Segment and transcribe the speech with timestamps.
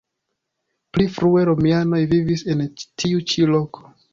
[0.97, 3.89] Pli frue romianoj vivis en tiu ĉi loko.